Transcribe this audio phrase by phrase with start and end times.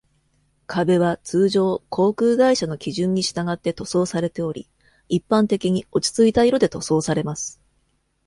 [0.65, 4.67] 壁は、通常、航空会社の基準に従って塗装されており、
[5.09, 7.61] 一般的に、落ち着いた色で塗装されます。